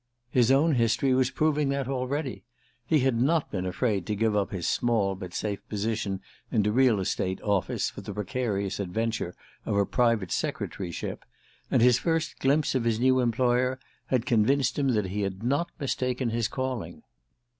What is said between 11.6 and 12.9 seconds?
and his first glimpse of